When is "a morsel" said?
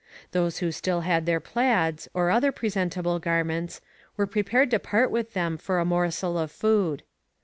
5.77-6.39